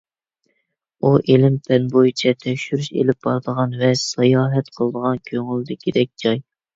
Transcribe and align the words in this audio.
ئۇ، 1.01 1.09
ئىلىم-پەن 1.33 1.83
بويىچە 1.95 2.31
تەكشۈرۈش 2.43 2.87
ئېلىپ 3.01 3.27
بارىدىغان 3.27 3.75
ۋە 3.81 3.91
ساياھەت 4.05 4.73
قىلىدىغان 4.79 5.21
كۆڭۈلدىكىدەك 5.29 6.11
جاي. 6.25 6.41